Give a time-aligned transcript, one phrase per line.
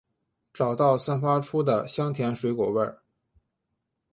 [0.51, 2.91] 找到散发出的香甜水果味！